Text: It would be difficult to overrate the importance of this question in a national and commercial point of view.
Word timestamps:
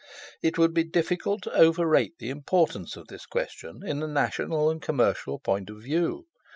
It 0.41 0.57
would 0.57 0.73
be 0.73 0.83
difficult 0.83 1.43
to 1.43 1.53
overrate 1.55 2.17
the 2.17 2.31
importance 2.31 2.95
of 2.97 3.05
this 3.07 3.27
question 3.27 3.81
in 3.85 4.01
a 4.01 4.07
national 4.07 4.71
and 4.71 4.81
commercial 4.81 5.37
point 5.37 5.69
of 5.69 5.83
view. 5.83 6.25